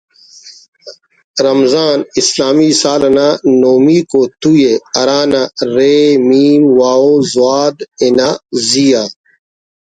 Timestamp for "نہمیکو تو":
3.61-4.51